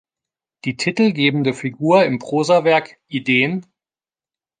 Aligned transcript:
Die 0.65 0.77
titelgebende 0.77 1.53
Figur 1.53 2.05
im 2.05 2.17
Prosawerk 2.17 2.97
"Ideen. 3.07 3.67